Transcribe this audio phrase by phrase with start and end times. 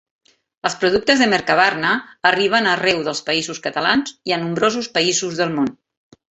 [0.69, 1.91] Els productes de Mercabarna
[2.31, 5.75] arriben arreu dels Països Catalans i a nombrosos països del món.